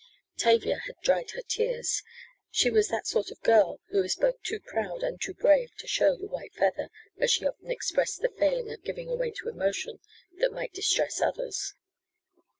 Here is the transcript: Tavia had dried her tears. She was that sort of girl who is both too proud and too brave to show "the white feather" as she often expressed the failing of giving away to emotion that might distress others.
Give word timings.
Tavia 0.35 0.79
had 0.87 0.95
dried 1.03 1.29
her 1.29 1.43
tears. 1.43 2.01
She 2.49 2.71
was 2.71 2.87
that 2.87 3.05
sort 3.05 3.29
of 3.29 3.39
girl 3.41 3.79
who 3.89 4.01
is 4.01 4.15
both 4.15 4.41
too 4.41 4.59
proud 4.59 5.03
and 5.03 5.21
too 5.21 5.35
brave 5.35 5.75
to 5.77 5.85
show 5.87 6.15
"the 6.17 6.25
white 6.25 6.55
feather" 6.55 6.89
as 7.19 7.29
she 7.29 7.45
often 7.45 7.69
expressed 7.69 8.19
the 8.21 8.29
failing 8.39 8.73
of 8.73 8.83
giving 8.83 9.09
away 9.09 9.29
to 9.29 9.47
emotion 9.49 9.99
that 10.39 10.53
might 10.53 10.73
distress 10.73 11.21
others. 11.21 11.75